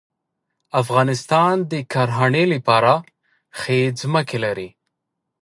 [0.81, 2.93] افغانستان د کرهڼې لپاره
[3.59, 4.69] ښې ځمکې لري.